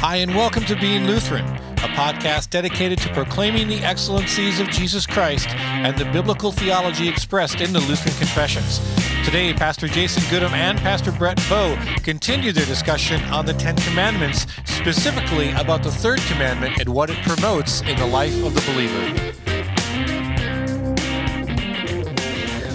[0.00, 5.06] Hi, and welcome to Being Lutheran, a podcast dedicated to proclaiming the excellencies of Jesus
[5.06, 8.78] Christ and the biblical theology expressed in the Lutheran Confessions.
[9.24, 14.46] Today, Pastor Jason Goodham and Pastor Brett Bowe continue their discussion on the Ten Commandments,
[14.64, 19.55] specifically about the third commandment and what it promotes in the life of the believer.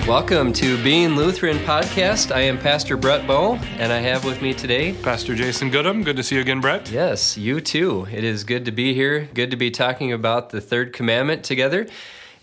[0.08, 2.36] Welcome to Being Lutheran podcast.
[2.36, 6.04] I am Pastor Brett Bowe, and I have with me today Pastor Jason Goodham.
[6.04, 6.90] Good to see you again, Brett.
[6.90, 8.08] Yes, you too.
[8.12, 9.30] It is good to be here.
[9.34, 11.88] Good to be talking about the third commandment together.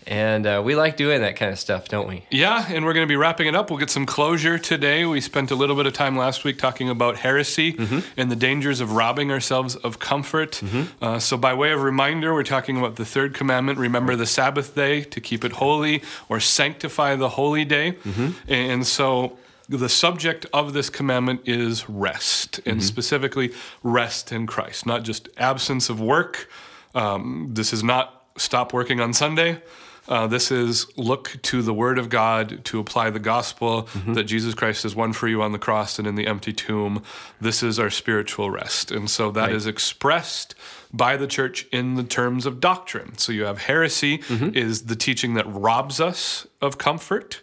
[0.09, 2.23] And uh, we like doing that kind of stuff, don't we?
[2.31, 3.69] Yeah, and we're going to be wrapping it up.
[3.69, 5.05] We'll get some closure today.
[5.05, 7.99] We spent a little bit of time last week talking about heresy mm-hmm.
[8.17, 10.53] and the dangers of robbing ourselves of comfort.
[10.53, 11.03] Mm-hmm.
[11.03, 14.73] Uh, so, by way of reminder, we're talking about the third commandment remember the Sabbath
[14.73, 17.91] day to keep it holy or sanctify the holy day.
[17.91, 18.51] Mm-hmm.
[18.51, 19.37] And so,
[19.69, 22.79] the subject of this commandment is rest, and mm-hmm.
[22.79, 26.49] specifically rest in Christ, not just absence of work.
[26.95, 29.61] Um, this is not stop working on Sunday.
[30.09, 34.13] Uh, this is look to the Word of God to apply the gospel mm-hmm.
[34.13, 37.03] that Jesus Christ has won for you on the cross and in the empty tomb.
[37.39, 38.91] This is our spiritual rest.
[38.91, 39.53] And so that right.
[39.53, 40.55] is expressed
[40.91, 43.19] by the church in the terms of doctrine.
[43.19, 44.55] So you have heresy, mm-hmm.
[44.55, 47.41] is the teaching that robs us of comfort.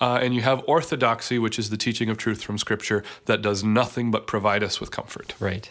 [0.00, 3.62] Uh, and you have orthodoxy, which is the teaching of truth from Scripture that does
[3.62, 5.34] nothing but provide us with comfort.
[5.38, 5.70] Right.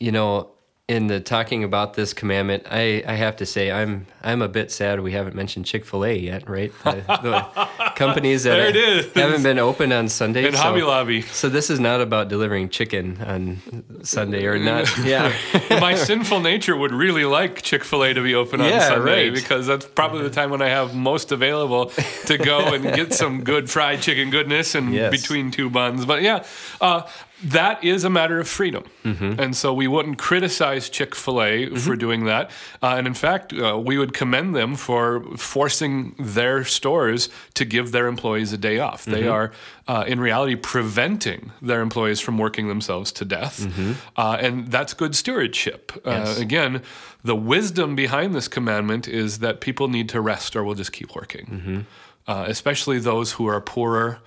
[0.00, 0.50] You know,
[0.88, 4.72] in the talking about this commandment, I, I have to say I'm I'm a bit
[4.72, 6.72] sad we haven't mentioned Chick Fil A yet, right?
[6.82, 8.74] The, the companies that
[9.14, 10.44] haven't been open on Sunday.
[10.44, 11.22] And so, Hobby Lobby.
[11.22, 14.90] So this is not about delivering chicken on Sunday or not.
[15.02, 15.36] Yeah,
[15.70, 19.28] my sinful nature would really like Chick Fil A to be open on yeah, Sunday
[19.28, 19.34] right.
[19.34, 21.86] because that's probably the time when I have most available
[22.26, 25.10] to go and get some good fried chicken goodness and yes.
[25.10, 26.06] between two buns.
[26.06, 26.44] But yeah.
[26.80, 27.02] Uh,
[27.42, 28.84] that is a matter of freedom.
[29.04, 29.40] Mm-hmm.
[29.40, 31.76] And so we wouldn't criticize Chick fil A mm-hmm.
[31.76, 32.50] for doing that.
[32.82, 37.92] Uh, and in fact, uh, we would commend them for forcing their stores to give
[37.92, 39.02] their employees a day off.
[39.02, 39.12] Mm-hmm.
[39.12, 39.52] They are,
[39.88, 43.60] uh, in reality, preventing their employees from working themselves to death.
[43.60, 43.92] Mm-hmm.
[44.16, 45.92] Uh, and that's good stewardship.
[46.06, 46.38] Uh, yes.
[46.38, 46.82] again,
[47.24, 51.14] the wisdom behind this commandment is that people need to rest or we'll just keep
[51.14, 51.80] working, mm-hmm.
[52.26, 54.20] uh, especially those who are poorer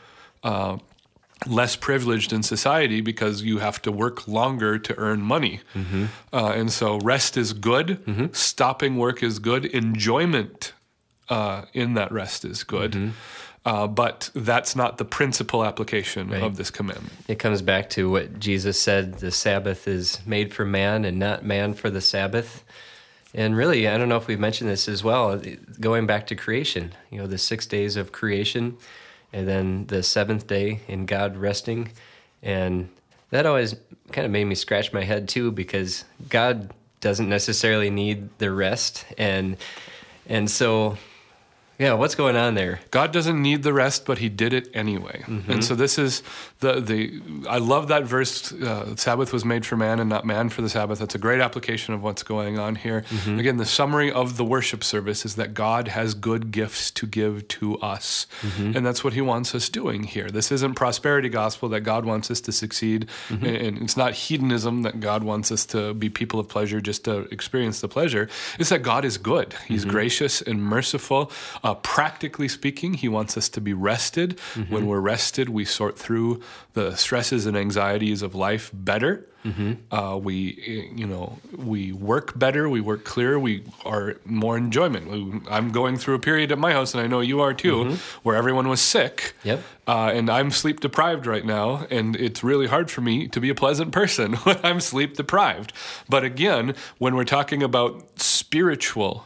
[1.45, 5.61] less privileged in society because you have to work longer to earn money.
[5.73, 6.05] Mm-hmm.
[6.33, 8.27] Uh, and so rest is good, mm-hmm.
[8.31, 10.73] stopping work is good, enjoyment
[11.29, 12.91] uh, in that rest is good.
[12.93, 13.09] Mm-hmm.
[13.65, 16.43] Uh, but that's not the principal application right.
[16.43, 17.11] of this commandment.
[17.27, 21.43] It comes back to what Jesus said the Sabbath is made for man and not
[21.43, 22.63] man for the Sabbath.
[23.33, 25.41] And really, I don't know if we've mentioned this as well,
[25.79, 28.77] going back to creation, you know, the six days of creation
[29.35, 31.91] and then the seventh day in God resting.
[32.41, 32.87] And
[33.31, 33.75] that always
[34.13, 39.05] kind of made me scratch my head too because God doesn't necessarily need the rest
[39.17, 39.57] and
[40.27, 40.97] and so
[41.77, 42.79] yeah, what's going on there?
[42.89, 45.23] God doesn't need the rest, but He did it anyway.
[45.25, 45.51] Mm-hmm.
[45.51, 46.23] And so this is
[46.59, 47.21] the the.
[47.49, 48.53] I love that verse.
[48.53, 50.99] Uh, Sabbath was made for man, and not man for the Sabbath.
[50.99, 53.01] That's a great application of what's going on here.
[53.01, 53.39] Mm-hmm.
[53.39, 57.45] Again, the summary of the worship service is that God has good gifts to give
[57.49, 58.77] to us, mm-hmm.
[58.77, 60.29] and that's what He wants us doing here.
[60.29, 63.45] This isn't prosperity gospel that God wants us to succeed, mm-hmm.
[63.45, 67.21] and it's not hedonism that God wants us to be people of pleasure just to
[67.31, 68.29] experience the pleasure.
[68.59, 69.53] It's that God is good.
[69.67, 69.91] He's mm-hmm.
[69.91, 71.31] gracious and merciful.
[71.65, 74.37] Uh, practically speaking, he wants us to be rested.
[74.53, 74.71] Mm-hmm.
[74.71, 76.41] When we're rested, we sort through
[76.73, 79.27] the stresses and anxieties of life better.
[79.43, 79.73] Mm-hmm.
[79.91, 82.69] Uh, we, you know, we work better.
[82.69, 83.39] We work clearer.
[83.39, 85.47] We are more enjoyment.
[85.49, 88.19] I'm going through a period at my house, and I know you are too, mm-hmm.
[88.21, 89.33] where everyone was sick.
[89.43, 89.63] Yep.
[89.87, 93.49] Uh, and I'm sleep deprived right now, and it's really hard for me to be
[93.49, 95.73] a pleasant person when I'm sleep deprived.
[96.07, 99.25] But again, when we're talking about spiritual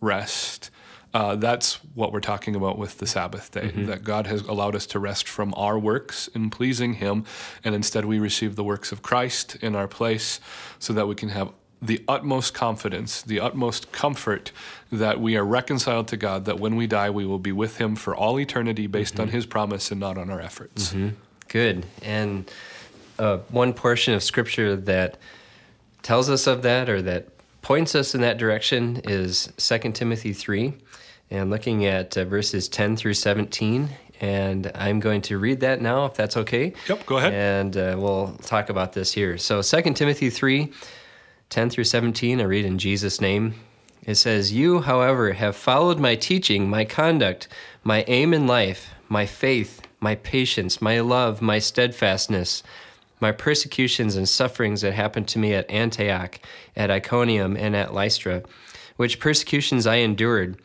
[0.00, 0.70] rest,
[1.14, 3.86] uh, that's what we're talking about with the Sabbath day, mm-hmm.
[3.86, 7.24] that God has allowed us to rest from our works in pleasing Him,
[7.62, 10.40] and instead we receive the works of Christ in our place
[10.80, 14.50] so that we can have the utmost confidence, the utmost comfort
[14.90, 17.94] that we are reconciled to God, that when we die, we will be with Him
[17.94, 19.22] for all eternity based mm-hmm.
[19.22, 20.92] on His promise and not on our efforts.
[20.92, 21.10] Mm-hmm.
[21.48, 21.86] Good.
[22.02, 22.50] And
[23.20, 25.18] uh, one portion of Scripture that
[26.02, 27.28] tells us of that or that
[27.62, 30.74] points us in that direction is 2 Timothy 3
[31.34, 33.90] and looking at uh, verses 10 through 17.
[34.20, 36.72] And I'm going to read that now, if that's okay.
[36.88, 37.34] Yep, go ahead.
[37.34, 39.36] And uh, we'll talk about this here.
[39.38, 40.72] So, 2 Timothy 3
[41.50, 43.54] 10 through 17, I read in Jesus' name.
[44.02, 47.48] It says, You, however, have followed my teaching, my conduct,
[47.82, 52.62] my aim in life, my faith, my patience, my love, my steadfastness,
[53.20, 56.40] my persecutions and sufferings that happened to me at Antioch,
[56.76, 58.42] at Iconium, and at Lystra,
[58.96, 60.58] which persecutions I endured.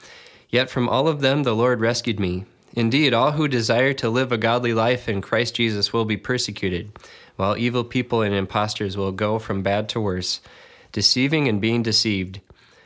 [0.49, 2.45] Yet from all of them the Lord rescued me.
[2.73, 6.91] Indeed, all who desire to live a godly life in Christ Jesus will be persecuted,
[7.35, 10.41] while evil people and impostors will go from bad to worse,
[10.91, 12.41] deceiving and being deceived.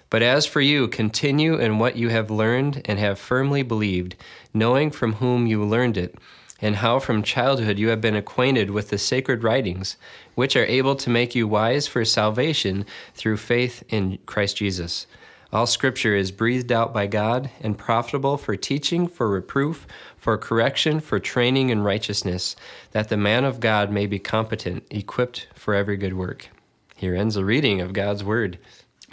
[0.10, 4.15] But as for you, continue in what you have learned and have firmly believed,
[4.54, 6.15] knowing from whom you learned it
[6.63, 9.98] and how from childhood you have been acquainted with the sacred writings,
[10.36, 15.06] which are able to make you wise for salvation through faith in Christ Jesus.
[15.53, 19.85] All scripture is breathed out by God and profitable for teaching, for reproof,
[20.17, 22.55] for correction, for training in righteousness,
[22.89, 26.50] that the man of God may be competent, equipped for every good work.
[26.95, 28.57] Here ends the reading of God's word.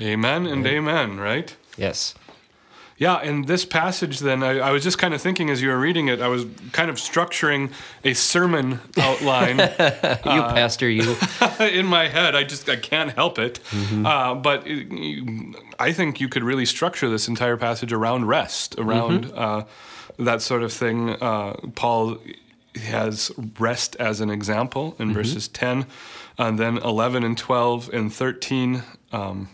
[0.01, 1.55] Amen and amen, right?
[1.77, 2.15] Yes.
[3.01, 5.79] Yeah, in this passage, then, I, I, was just kind of thinking as you were
[5.79, 7.73] reading it, I was kind of structuring
[8.05, 9.57] a sermon outline.
[9.57, 11.17] you uh, pastor, you.
[11.61, 13.61] in my head, I just I can't help it.
[13.71, 14.05] Mm-hmm.
[14.05, 19.29] Uh, but it, I think you could really structure this entire passage around rest, around
[19.29, 19.39] mm-hmm.
[19.39, 19.63] uh,
[20.19, 21.09] that sort of thing.
[21.23, 22.19] Uh, Paul
[22.75, 25.15] has rest as an example in mm-hmm.
[25.15, 25.87] verses 10,
[26.37, 28.83] and then 11 and 12 and 13.
[29.11, 29.49] Um,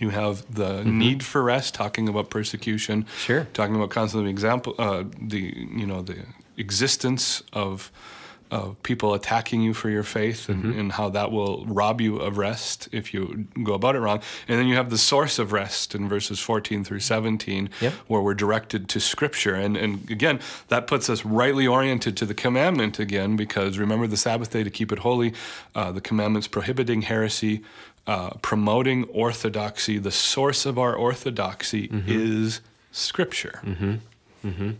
[0.00, 0.98] you have the mm-hmm.
[0.98, 3.06] need for rest, talking about persecution.
[3.18, 3.46] Sure.
[3.52, 6.18] Talking about constantly example, uh, the you know the
[6.56, 7.90] existence of
[8.50, 10.78] of people attacking you for your faith and, mm-hmm.
[10.78, 14.20] and, how that will rob you of rest if you go about it wrong.
[14.48, 17.92] And then you have the source of rest in verses 14 through 17, yep.
[18.08, 19.54] where we're directed to Scripture.
[19.54, 24.16] And, and again, that puts us rightly oriented to the commandment again, because remember the
[24.16, 25.32] Sabbath day to keep it holy,
[25.76, 27.62] uh, the commandments prohibiting heresy,
[28.10, 29.96] uh, promoting orthodoxy.
[29.96, 32.10] The source of our orthodoxy mm-hmm.
[32.10, 32.60] is
[32.90, 33.60] Scripture.
[33.62, 33.94] Mm-hmm.
[34.44, 34.70] Mm-hmm.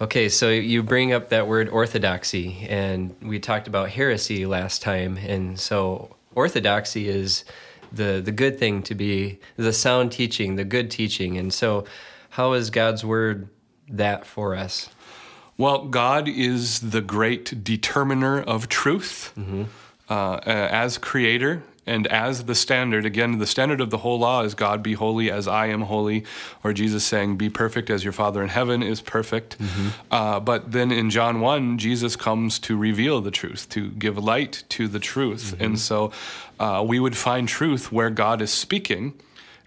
[0.00, 5.16] Okay, so you bring up that word orthodoxy, and we talked about heresy last time,
[5.16, 7.44] and so orthodoxy is
[7.92, 11.84] the the good thing to be the sound teaching, the good teaching, and so
[12.30, 13.48] how is God's word
[13.88, 14.88] that for us?
[15.56, 19.32] Well, God is the great determiner of truth.
[19.38, 19.64] Mm-hmm
[20.08, 23.04] uh, as creator and as the standard.
[23.04, 26.24] Again, the standard of the whole law is God be holy as I am holy,
[26.62, 29.58] or Jesus saying, Be perfect as your Father in heaven is perfect.
[29.58, 29.88] Mm-hmm.
[30.10, 34.64] Uh, but then in John 1, Jesus comes to reveal the truth, to give light
[34.70, 35.52] to the truth.
[35.54, 35.64] Mm-hmm.
[35.64, 36.12] And so
[36.58, 39.14] uh, we would find truth where God is speaking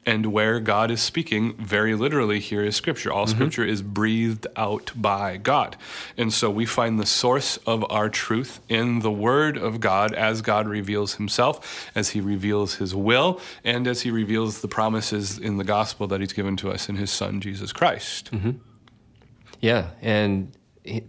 [0.07, 3.12] and where God is speaking, very literally, here is Scripture.
[3.12, 3.36] All mm-hmm.
[3.36, 5.75] Scripture is breathed out by God.
[6.15, 10.42] And so we find the source of our truth in the Word of God as
[10.42, 15.57] God reveals Himself, as He reveals His will, and as He reveals the promises in
[15.57, 18.31] the gospel that He's given to us in His Son, Jesus Christ.
[18.31, 18.51] Mm-hmm.
[19.60, 19.89] Yeah.
[20.01, 20.53] And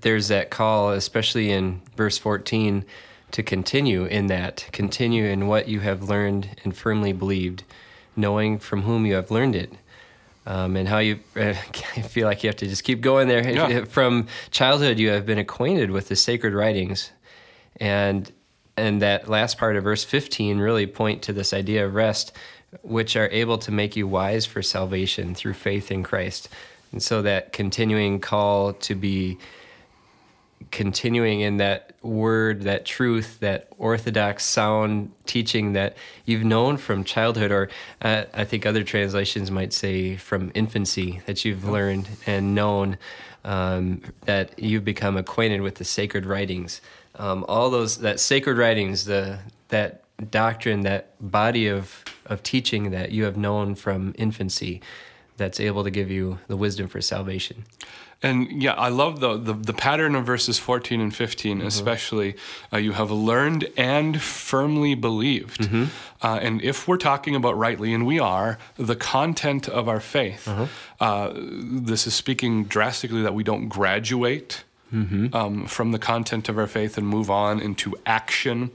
[0.01, 2.85] there's that call, especially in verse 14,
[3.31, 7.63] to continue in that, continue in what you have learned and firmly believed
[8.19, 9.73] knowing from whom you have learned it.
[10.47, 13.49] Um, and how you uh, feel like you have to just keep going there.
[13.49, 13.85] Yeah.
[13.89, 17.11] From childhood, you have been acquainted with the sacred writings,
[17.77, 18.33] and
[18.79, 22.33] and that last part of verse 15 really point to this idea of rest,
[22.83, 26.49] which are able to make you wise for salvation through faith in Christ.
[26.93, 29.37] And so that continuing call to be
[30.71, 37.51] continuing in that word, that truth, that orthodox sound teaching that you've known from childhood,
[37.51, 37.69] or
[38.03, 42.99] uh, I think other translations might say from infancy, that you've learned and known,
[43.45, 46.81] um, that you've become acquainted with the sacred writings.
[47.17, 49.39] Um, all those, that sacred writings, the
[49.69, 54.81] that doctrine, that body of, of teaching that you have known from infancy,
[55.37, 57.65] that's able to give you the wisdom for salvation.
[58.21, 61.67] And yeah, I love the, the, the pattern of verses 14 and 15, mm-hmm.
[61.67, 62.35] especially.
[62.73, 65.61] Uh, you have learned and firmly believed.
[65.61, 65.85] Mm-hmm.
[66.21, 70.47] Uh, and if we're talking about rightly, and we are, the content of our faith,
[70.47, 70.65] mm-hmm.
[71.01, 75.35] uh, this is speaking drastically that we don't graduate mm-hmm.
[75.35, 78.71] um, from the content of our faith and move on into action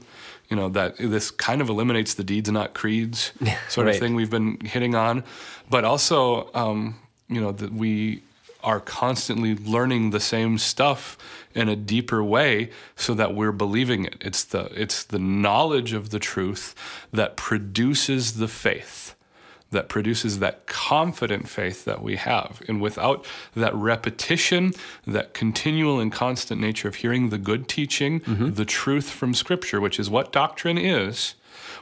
[0.50, 3.32] you know that this kind of eliminates the deeds not creeds
[3.68, 3.94] sort right.
[3.94, 5.24] of thing we've been hitting on
[5.70, 6.96] but also um,
[7.28, 8.22] you know that we
[8.64, 11.16] are constantly learning the same stuff
[11.54, 16.10] in a deeper way so that we're believing it it's the it's the knowledge of
[16.10, 16.74] the truth
[17.12, 19.14] that produces the faith
[19.70, 24.72] that produces that confident faith that we have and without that repetition
[25.06, 28.50] that continual and constant nature of hearing the good teaching mm-hmm.
[28.50, 31.34] the truth from scripture which is what doctrine is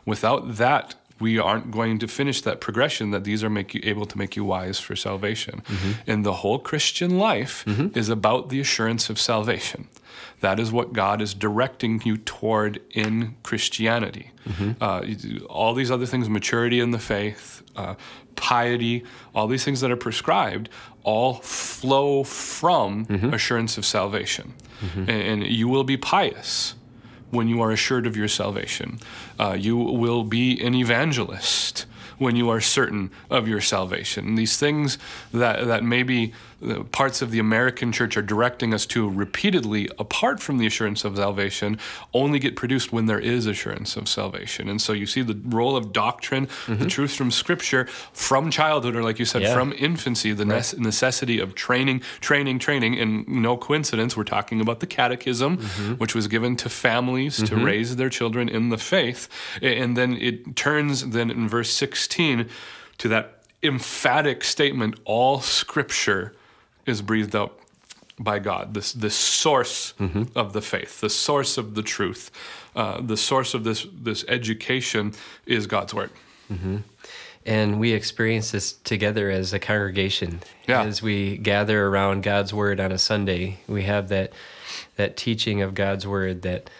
[0.04, 4.04] without that we aren't going to finish that progression that these are make you able
[4.06, 5.62] to make you wise for salvation.
[5.66, 6.10] Mm-hmm.
[6.10, 7.96] And the whole Christian life mm-hmm.
[7.96, 9.88] is about the assurance of salvation.
[10.40, 14.32] That is what God is directing you toward in Christianity.
[14.46, 14.72] Mm-hmm.
[14.82, 17.94] Uh, all these other things, maturity in the faith, uh,
[18.34, 20.68] piety, all these things that are prescribed,
[21.04, 23.32] all flow from mm-hmm.
[23.32, 24.54] assurance of salvation.
[24.80, 25.10] Mm-hmm.
[25.10, 26.74] And, and, you will be pious
[27.32, 29.00] when you are assured of your salvation.
[29.40, 31.86] Uh, you will be an evangelist
[32.18, 34.34] when you are certain of your salvation.
[34.34, 34.98] These things
[35.32, 36.32] that, that maybe
[36.92, 41.16] parts of the American church are directing us to repeatedly, apart from the assurance of
[41.16, 41.78] salvation,
[42.14, 44.68] only get produced when there is assurance of salvation.
[44.68, 46.76] And so you see the role of doctrine, mm-hmm.
[46.76, 49.54] the truth from Scripture, from childhood, or like you said, yeah.
[49.54, 50.78] from infancy, the right.
[50.78, 52.98] necessity of training, training, training.
[52.98, 55.94] And no coincidence, we're talking about the catechism, mm-hmm.
[55.94, 57.56] which was given to families mm-hmm.
[57.56, 59.28] to raise their children in the faith.
[59.60, 62.48] And then it turns then in verse 16
[62.98, 66.34] to that emphatic statement all Scripture
[66.86, 67.58] is breathed out
[68.18, 70.24] by God, this this source mm-hmm.
[70.36, 72.30] of the faith, the source of the truth,
[72.76, 75.12] uh, the source of this this education
[75.46, 76.10] is God's word.
[76.50, 76.78] Mm-hmm.
[77.44, 80.40] And we experience this together as a congregation.
[80.68, 80.84] Yeah.
[80.84, 84.32] As we gather around God's word on a Sunday, we have that
[84.96, 86.70] that teaching of God's word that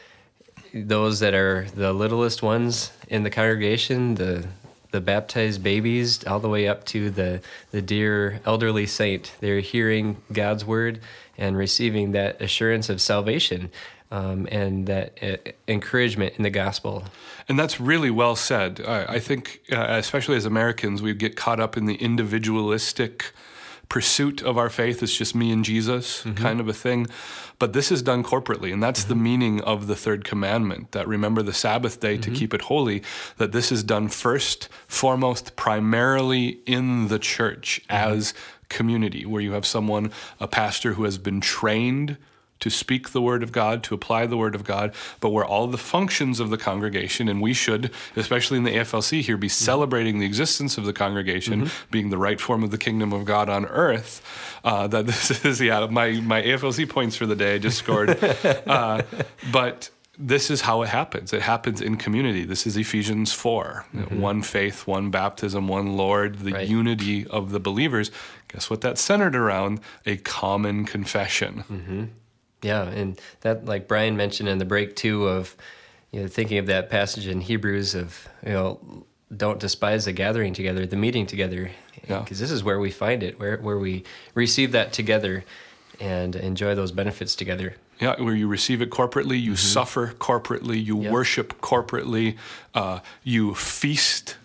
[0.75, 4.47] those that are the littlest ones in the congregation, the
[4.93, 7.41] the baptized babies all the way up to the,
[7.73, 9.33] the dear elderly saint.
[9.41, 11.01] They're hearing God's word
[11.37, 13.71] and receiving that assurance of salvation
[14.11, 17.05] um, and that uh, encouragement in the gospel.
[17.49, 18.83] And that's really well said.
[18.87, 23.33] I, I think, uh, especially as Americans, we get caught up in the individualistic
[23.93, 25.03] pursuit of our faith.
[25.03, 26.33] is just me and Jesus mm-hmm.
[26.43, 27.07] kind of a thing.
[27.59, 29.09] But this is done corporately, and that's mm-hmm.
[29.11, 32.33] the meaning of the third commandment that remember the Sabbath day mm-hmm.
[32.33, 33.03] to keep it holy,
[33.37, 38.15] that this is done first, foremost, primarily in the church mm-hmm.
[38.15, 38.33] as
[38.71, 42.17] community, where you have someone, a pastor who has been trained
[42.63, 45.67] to speak the word of God, to apply the word of God, but where all
[45.67, 49.65] the functions of the congregation, and we should, especially in the AFLC here, be mm-hmm.
[49.65, 51.91] celebrating the existence of the congregation mm-hmm.
[51.91, 54.23] being the right form of the kingdom of God on earth.
[54.63, 58.11] Uh, that this is, yeah, my, my AFLC points for the day I just scored.
[58.67, 59.03] uh,
[59.51, 61.33] but this is how it happens.
[61.33, 62.45] It happens in community.
[62.45, 64.21] This is Ephesians 4 mm-hmm.
[64.21, 66.69] one faith, one baptism, one Lord, the right.
[66.69, 68.13] unity of the believers.
[68.47, 69.81] Guess what that's centered around?
[70.07, 71.65] A common confession.
[72.63, 75.57] Yeah, and that like Brian mentioned in the break too of
[76.11, 79.05] you know thinking of that passage in Hebrews of you know
[79.37, 82.45] don't despise the gathering together, the meeting together, because yeah.
[82.45, 84.05] this is where we find it, where where we
[84.35, 85.45] receive that together
[86.01, 87.77] and enjoy those benefits together.
[88.01, 89.57] Yeah, where you receive it corporately, you mm-hmm.
[89.57, 91.13] suffer corporately, you yep.
[91.13, 92.37] worship corporately,
[92.75, 94.37] uh, you feast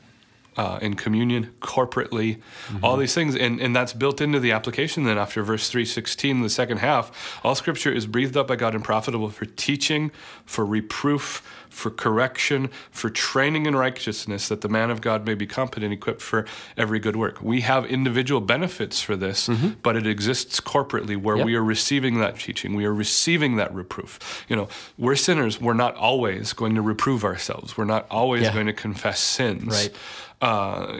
[0.58, 2.84] uh, in communion corporately, mm-hmm.
[2.84, 5.04] all these things, and, and that's built into the application.
[5.04, 8.76] Then after verse three sixteen, the second half, all Scripture is breathed up by God
[8.76, 10.12] and profitable for teaching,
[10.46, 15.46] for reproof, for correction, for training in righteousness, that the man of God may be
[15.46, 16.46] competent, equipped for
[16.76, 17.42] every good work.
[17.42, 19.74] We have individual benefits for this, mm-hmm.
[19.84, 21.46] but it exists corporately where yep.
[21.46, 24.46] we are receiving that teaching, we are receiving that reproof.
[24.50, 25.62] You know, we're sinners.
[25.62, 27.78] We're not always going to reprove ourselves.
[27.78, 28.54] We're not always yeah.
[28.54, 29.68] going to confess sins.
[29.68, 29.94] Right
[30.42, 30.94] uh,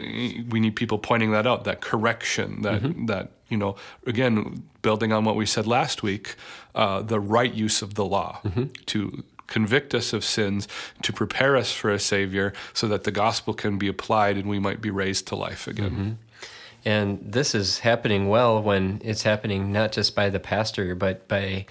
[0.48, 3.06] we need people pointing that out, that correction, that mm-hmm.
[3.06, 3.76] that you know,
[4.06, 6.36] again, building on what we said last week,
[6.74, 8.64] uh, the right use of the law mm-hmm.
[8.86, 10.68] to convict us of sins,
[11.02, 14.58] to prepare us for a Savior, so that the gospel can be applied and we
[14.58, 15.90] might be raised to life again.
[15.90, 16.10] Mm-hmm.
[16.84, 21.66] And this is happening well when it's happening not just by the pastor, but by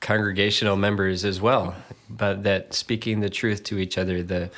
[0.00, 1.74] congregational members as well.
[2.08, 4.50] But that speaking the truth to each other, the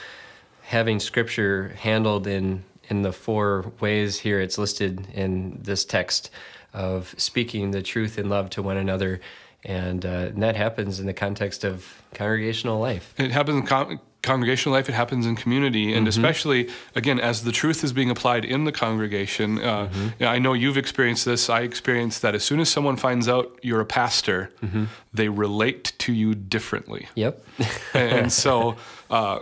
[0.71, 6.31] having scripture handled in in the four ways here it's listed in this text
[6.73, 9.21] of speaking the truth in love to one another
[9.65, 14.01] and, uh, and that happens in the context of congregational life it happens in con-
[14.23, 16.09] congregational life it happens in community and mm-hmm.
[16.09, 20.25] especially again as the truth is being applied in the congregation uh, mm-hmm.
[20.25, 23.81] i know you've experienced this i experienced that as soon as someone finds out you're
[23.81, 24.85] a pastor mm-hmm.
[25.13, 27.45] they relate to you differently yep
[27.95, 28.77] and so
[29.11, 29.41] uh,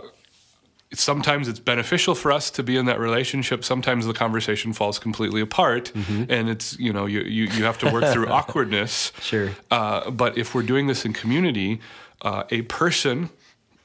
[0.93, 3.63] sometimes it's beneficial for us to be in that relationship.
[3.63, 6.23] Sometimes the conversation falls completely apart mm-hmm.
[6.29, 9.11] and it's you know you, you, you have to work through awkwardness.
[9.21, 9.51] Sure.
[9.69, 11.79] Uh, but if we're doing this in community
[12.21, 13.29] uh, a person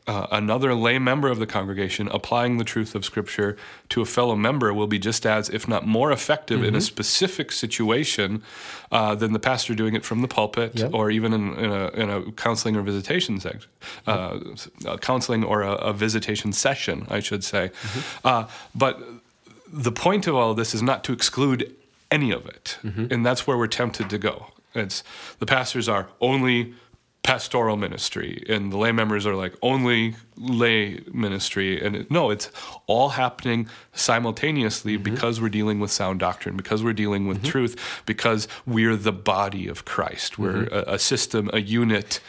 [0.06, 3.56] uh, another lay member of the congregation applying the truth of Scripture
[3.88, 6.68] to a fellow member will be just as, if not more effective mm-hmm.
[6.68, 6.84] in a mm-hmm.
[6.84, 8.42] specific situation
[8.92, 10.92] uh, than the pastor doing it from the pulpit yep.
[10.92, 13.70] or even in, in, a, in, a, counseling or visitation section,
[14.06, 14.38] uh,
[15.00, 17.70] counseling or a, a, visitation session, I should say.
[17.70, 18.26] Mm-hmm.
[18.26, 18.44] Uh,
[18.74, 19.00] but
[19.72, 21.74] the point of all of this is not to exclude
[22.10, 23.06] any of it, mm-hmm.
[23.10, 24.48] and that's where we're tempted to go.
[24.74, 25.02] It's
[25.38, 26.74] the pastors are only
[27.24, 32.50] pastoral ministry and the lay members are like only lay ministry and it, no it's
[32.86, 35.14] all happening simultaneously mm-hmm.
[35.14, 37.48] because we're dealing with sound doctrine because we're dealing with mm-hmm.
[37.48, 40.90] truth because we're the body of christ we're mm-hmm.
[40.90, 42.20] a, a, system a unit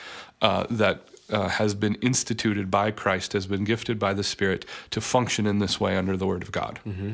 [0.41, 5.01] uh, that uh, has been instituted by Christ, has been gifted by the Spirit to
[5.01, 6.79] function in this way under the Word of God.
[6.85, 7.13] Mm-hmm.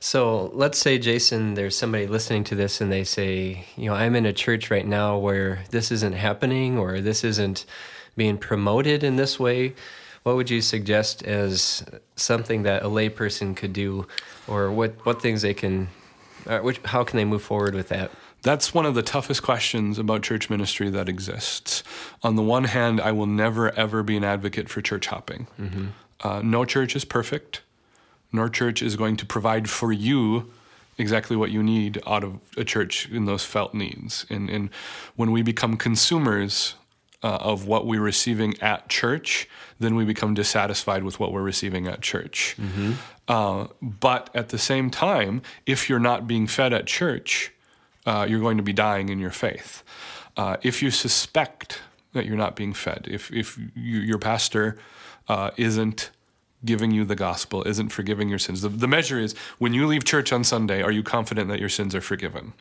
[0.00, 4.16] So let's say, Jason, there's somebody listening to this and they say, you know, I'm
[4.16, 7.66] in a church right now where this isn't happening or this isn't
[8.16, 9.74] being promoted in this way.
[10.22, 11.84] What would you suggest as
[12.16, 14.06] something that a layperson could do,
[14.46, 15.88] or what, what things they can,
[16.46, 18.10] uh, which, how can they move forward with that?
[18.42, 21.84] That's one of the toughest questions about church ministry that exists.
[22.22, 25.46] On the one hand, I will never, ever be an advocate for church hopping.
[25.60, 25.86] Mm-hmm.
[26.20, 27.62] Uh, no church is perfect.
[28.32, 30.50] No church is going to provide for you
[30.98, 34.26] exactly what you need out of a church in those felt needs.
[34.28, 34.70] And, and
[35.16, 36.74] when we become consumers
[37.22, 41.86] uh, of what we're receiving at church, then we become dissatisfied with what we're receiving
[41.86, 42.56] at church.
[42.60, 42.92] Mm-hmm.
[43.28, 47.52] Uh, but at the same time, if you're not being fed at church,
[48.06, 49.82] uh, you're going to be dying in your faith.
[50.36, 51.80] Uh, if you suspect
[52.12, 54.78] that you're not being fed, if, if you, your pastor
[55.28, 56.10] uh, isn't
[56.64, 60.04] giving you the gospel, isn't forgiving your sins, the, the measure is when you leave
[60.04, 62.52] church on Sunday, are you confident that your sins are forgiven?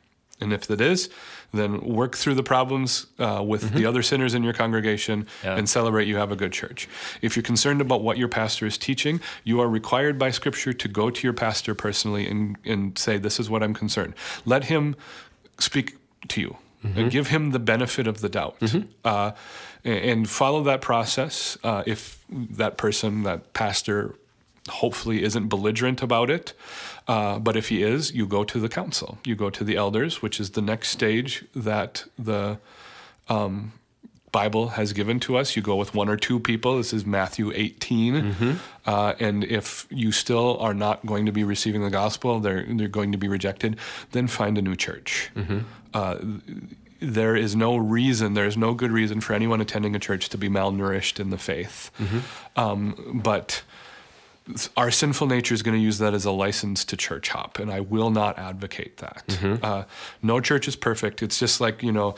[0.41, 1.09] And if it is,
[1.53, 3.77] then work through the problems uh, with mm-hmm.
[3.77, 5.55] the other sinners in your congregation yeah.
[5.55, 6.89] and celebrate you have a good church.
[7.21, 10.87] If you're concerned about what your pastor is teaching, you are required by Scripture to
[10.87, 14.15] go to your pastor personally and, and say, This is what I'm concerned.
[14.45, 14.95] Let him
[15.61, 17.07] speak to you mm-hmm.
[17.09, 18.87] give him the benefit of the doubt mm-hmm.
[19.05, 19.31] uh,
[19.83, 21.57] and follow that process.
[21.63, 24.15] Uh, if that person, that pastor,
[24.69, 26.53] hopefully isn't belligerent about it,
[27.07, 30.21] uh, but if he is, you go to the council, you go to the elders,
[30.21, 32.59] which is the next stage that the
[33.27, 33.73] um,
[34.31, 35.55] Bible has given to us.
[35.55, 36.77] You go with one or two people.
[36.77, 38.13] This is Matthew 18.
[38.13, 38.53] Mm-hmm.
[38.85, 42.87] Uh, and if you still are not going to be receiving the gospel, they're, they're
[42.87, 43.77] going to be rejected,
[44.11, 45.31] then find a new church.
[45.35, 45.59] Mm-hmm.
[45.93, 46.17] Uh,
[47.01, 50.37] there is no reason, there is no good reason for anyone attending a church to
[50.37, 51.91] be malnourished in the faith.
[51.99, 52.19] Mm-hmm.
[52.59, 53.63] Um, but
[54.77, 57.71] our sinful nature is going to use that as a license to church hop, and
[57.71, 59.23] I will not advocate that.
[59.27, 59.63] Mm-hmm.
[59.63, 59.83] Uh,
[60.21, 61.21] no church is perfect.
[61.21, 62.15] It's just like, you know,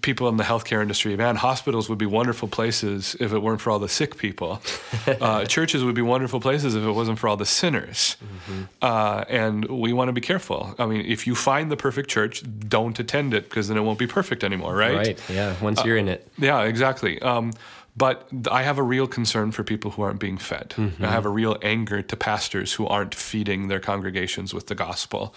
[0.00, 3.70] people in the healthcare industry, man, hospitals would be wonderful places if it weren't for
[3.70, 4.62] all the sick people.
[5.06, 8.16] uh, churches would be wonderful places if it wasn't for all the sinners.
[8.22, 8.62] Mm-hmm.
[8.80, 10.74] Uh, and we want to be careful.
[10.78, 13.98] I mean, if you find the perfect church, don't attend it because then it won't
[13.98, 14.96] be perfect anymore, right?
[14.96, 15.30] Right.
[15.30, 15.54] Yeah.
[15.60, 16.26] Once you're in it.
[16.40, 16.62] Uh, yeah.
[16.62, 17.20] Exactly.
[17.20, 17.52] Um,
[17.96, 20.74] but I have a real concern for people who aren't being fed.
[20.76, 21.04] Mm-hmm.
[21.04, 25.34] I have a real anger to pastors who aren't feeding their congregations with the gospel.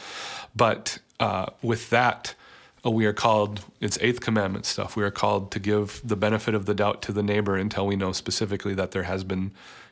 [0.55, 2.40] But uh, with that, uh,
[2.83, 4.95] Uh, we are called it's eighth commandment stuff.
[4.95, 7.95] We are called to give the benefit of the doubt to the neighbor until we
[7.95, 9.51] know specifically that there has been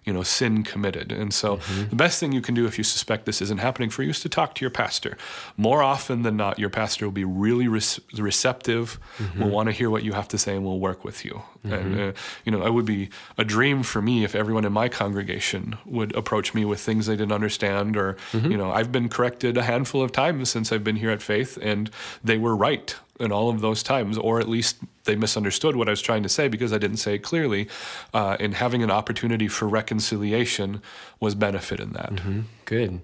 [0.10, 1.90] you know sin committed and so mm-hmm.
[1.90, 4.20] the best thing you can do if you suspect this isn't happening for you is
[4.20, 5.16] to talk to your pastor
[5.56, 7.80] more often than not your pastor will be really re-
[8.18, 9.44] receptive mm-hmm.
[9.44, 11.74] will want to hear what you have to say and will work with you mm-hmm.
[11.74, 12.12] and uh,
[12.44, 16.16] you know it would be a dream for me if everyone in my congregation would
[16.16, 18.52] approach me with things they didn't understand or mm-hmm.
[18.52, 21.56] you know i've been corrected a handful of times since i've been here at faith
[21.62, 21.92] and
[22.24, 25.92] they were right in all of those times, or at least they misunderstood what I
[25.92, 27.68] was trying to say because I didn't say it clearly.
[28.14, 30.82] Uh, and having an opportunity for reconciliation
[31.20, 32.14] was benefit in that.
[32.14, 32.42] Mm-hmm.
[32.66, 33.02] Good,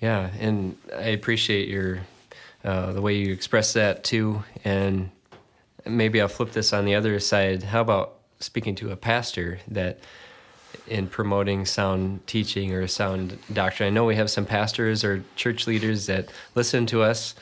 [0.00, 2.00] yeah, and I appreciate your
[2.64, 4.42] uh, the way you express that too.
[4.64, 5.10] And
[5.86, 7.62] maybe I'll flip this on the other side.
[7.62, 10.00] How about speaking to a pastor that?
[10.86, 13.86] in promoting sound teaching or sound doctrine.
[13.86, 17.34] I know we have some pastors or church leaders that listen to us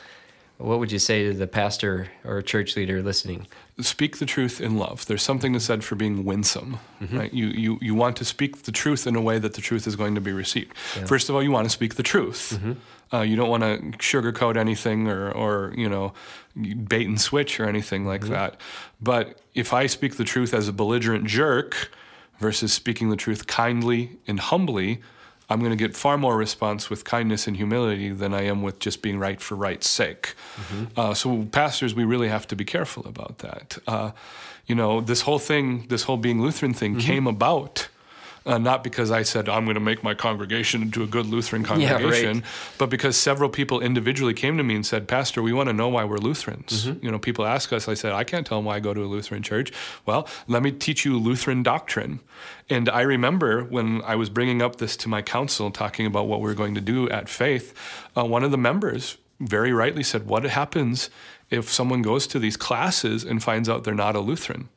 [0.63, 3.47] what would you say to the pastor or church leader listening?
[3.79, 5.05] Speak the truth in love.
[5.05, 7.17] There's something to said for being winsome, mm-hmm.
[7.17, 7.33] right?
[7.33, 9.95] You, you, you want to speak the truth in a way that the truth is
[9.95, 10.73] going to be received.
[10.95, 11.05] Yeah.
[11.05, 12.53] First of all, you want to speak the truth.
[12.55, 12.73] Mm-hmm.
[13.13, 16.13] Uh, you don't want to sugarcoat anything or, or, you know,
[16.55, 18.33] bait and switch or anything like mm-hmm.
[18.33, 18.61] that.
[19.01, 21.91] But if I speak the truth as a belligerent jerk
[22.39, 25.01] versus speaking the truth kindly and humbly,
[25.51, 28.79] I'm going to get far more response with kindness and humility than I am with
[28.79, 30.33] just being right for right's sake.
[30.55, 30.99] Mm-hmm.
[30.99, 33.77] Uh, so, pastors, we really have to be careful about that.
[33.85, 34.11] Uh,
[34.65, 37.07] you know, this whole thing, this whole being Lutheran thing mm-hmm.
[37.07, 37.89] came about
[38.45, 41.63] uh, not because I said I'm going to make my congregation into a good Lutheran
[41.63, 42.77] congregation, yeah, right.
[42.77, 45.89] but because several people individually came to me and said, "Pastor, we want to know
[45.89, 47.05] why we're Lutherans." Mm-hmm.
[47.05, 47.87] You know, people ask us.
[47.87, 49.71] I said, "I can't tell them why I go to a Lutheran church."
[50.05, 52.19] Well, let me teach you Lutheran doctrine.
[52.69, 56.39] And I remember when I was bringing up this to my council, talking about what
[56.39, 57.73] we we're going to do at Faith,
[58.17, 61.09] uh, one of the members very rightly said, "What happens
[61.51, 64.69] if someone goes to these classes and finds out they're not a Lutheran.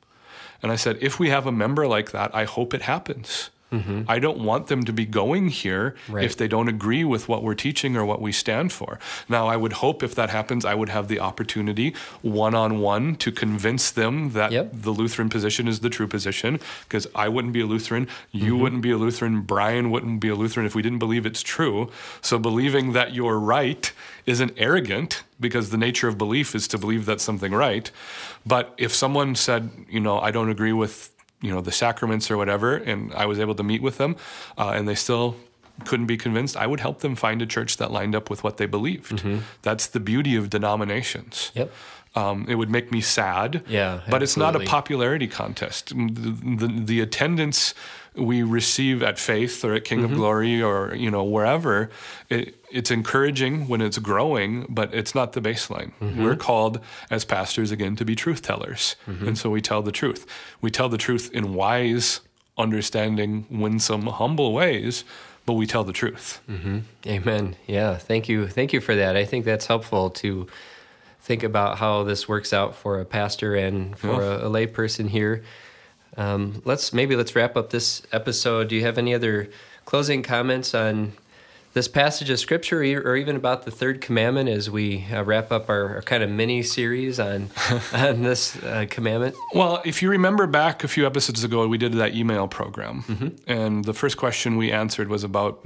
[0.62, 3.50] And I said, if we have a member like that, I hope it happens.
[3.74, 4.02] Mm-hmm.
[4.08, 6.24] I don't want them to be going here right.
[6.24, 8.98] if they don't agree with what we're teaching or what we stand for.
[9.28, 13.16] Now, I would hope if that happens, I would have the opportunity one on one
[13.16, 14.70] to convince them that yep.
[14.72, 18.62] the Lutheran position is the true position, because I wouldn't be a Lutheran, you mm-hmm.
[18.62, 21.90] wouldn't be a Lutheran, Brian wouldn't be a Lutheran if we didn't believe it's true.
[22.20, 23.90] So believing that you're right
[24.26, 27.90] isn't arrogant because the nature of belief is to believe that's something right.
[28.46, 31.10] But if someone said, you know, I don't agree with
[31.44, 34.16] you know the sacraments or whatever, and I was able to meet with them,
[34.56, 35.36] uh, and they still
[35.84, 38.58] couldn't be convinced, I would help them find a church that lined up with what
[38.58, 39.16] they believed.
[39.16, 39.38] Mm-hmm.
[39.62, 41.50] That's the beauty of denominations.
[41.54, 41.72] Yep.
[42.14, 43.64] Um, it would make me sad.
[43.66, 44.24] Yeah, but absolutely.
[44.24, 45.88] it's not a popularity contest.
[45.88, 47.74] The, the, the, attendance
[48.14, 50.12] we receive at Faith or at King mm-hmm.
[50.12, 51.90] of Glory or you know wherever,
[52.30, 55.92] it, it's encouraging when it's growing, but it's not the baseline.
[56.00, 56.22] Mm-hmm.
[56.22, 59.28] We're called as pastors again to be truth tellers, mm-hmm.
[59.28, 60.26] and so we tell the truth.
[60.60, 62.20] We tell the truth in wise,
[62.58, 65.04] understanding, winsome, humble ways
[65.46, 66.40] but we tell the truth.
[66.48, 66.78] Mm-hmm.
[67.06, 67.56] Amen.
[67.66, 67.96] Yeah.
[67.96, 68.48] Thank you.
[68.48, 69.16] Thank you for that.
[69.16, 70.46] I think that's helpful to
[71.20, 74.42] think about how this works out for a pastor and for yeah.
[74.42, 75.42] a, a lay person here.
[76.16, 78.68] Um, let's maybe let's wrap up this episode.
[78.68, 79.50] Do you have any other
[79.84, 81.12] closing comments on
[81.74, 85.68] this passage of scripture or even about the third commandment as we uh, wrap up
[85.68, 87.50] our, our, kind of mini series on
[87.92, 91.92] on this uh, commandment well if you remember back a few episodes ago we did
[91.92, 93.28] that email program mm-hmm.
[93.46, 95.60] and the first question we answered was about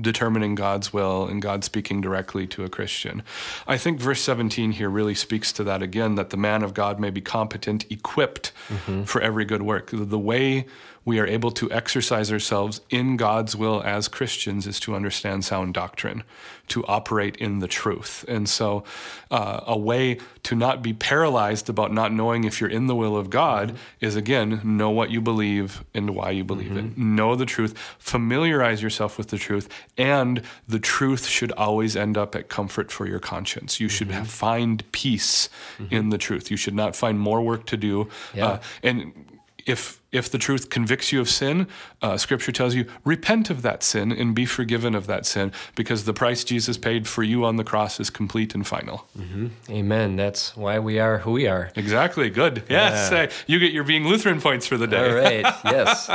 [0.00, 3.22] determining god's will and god speaking directly to a christian
[3.66, 7.00] i think verse 17 here really speaks to that again that the man of god
[7.00, 9.02] may be competent equipped mm-hmm.
[9.02, 10.64] for every good work the way
[11.08, 15.72] we are able to exercise ourselves in God's will as Christians is to understand sound
[15.72, 16.22] doctrine,
[16.68, 18.26] to operate in the truth.
[18.28, 18.84] And so,
[19.30, 23.16] uh, a way to not be paralyzed about not knowing if you're in the will
[23.16, 26.88] of God is again, know what you believe and why you believe mm-hmm.
[26.88, 26.98] it.
[26.98, 29.66] Know the truth, familiarize yourself with the truth,
[29.96, 33.80] and the truth should always end up at comfort for your conscience.
[33.80, 34.18] You should mm-hmm.
[34.18, 35.94] have, find peace mm-hmm.
[35.94, 36.50] in the truth.
[36.50, 38.10] You should not find more work to do.
[38.34, 38.46] Yeah.
[38.46, 39.37] Uh, and
[39.68, 41.66] if if the truth convicts you of sin,
[42.00, 46.04] uh, Scripture tells you repent of that sin and be forgiven of that sin because
[46.04, 49.06] the price Jesus paid for you on the cross is complete and final.
[49.18, 49.48] Mm-hmm.
[49.70, 50.16] Amen.
[50.16, 51.70] That's why we are who we are.
[51.76, 52.30] Exactly.
[52.30, 52.62] Good.
[52.70, 53.10] Yes.
[53.12, 53.30] Yeah.
[53.46, 55.10] you get your being Lutheran points for the day.
[55.10, 55.54] All right.
[55.64, 56.10] Yes.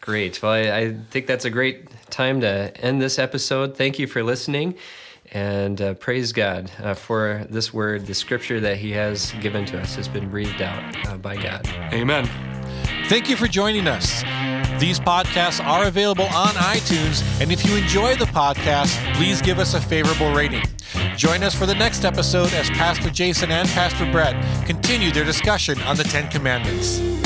[0.00, 0.42] great.
[0.42, 3.76] Well, I, I, think that's a great time to end this episode.
[3.76, 4.74] Thank you for listening.
[5.30, 9.80] And uh, praise God uh, for this word, the scripture that He has given to
[9.80, 11.66] us has been breathed out uh, by God.
[11.92, 12.47] Amen.
[13.08, 14.20] Thank you for joining us.
[14.78, 19.72] These podcasts are available on iTunes, and if you enjoy the podcast, please give us
[19.72, 20.62] a favorable rating.
[21.16, 25.80] Join us for the next episode as Pastor Jason and Pastor Brett continue their discussion
[25.82, 27.17] on the Ten Commandments.